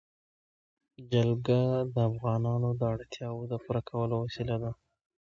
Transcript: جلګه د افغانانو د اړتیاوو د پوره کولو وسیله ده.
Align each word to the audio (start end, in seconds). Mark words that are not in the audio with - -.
جلګه 1.11 1.61
د 1.93 1.95
افغانانو 2.09 2.69
د 2.79 2.81
اړتیاوو 2.93 3.49
د 3.51 3.53
پوره 3.63 3.81
کولو 3.89 4.15
وسیله 4.23 4.55
ده. 4.63 4.71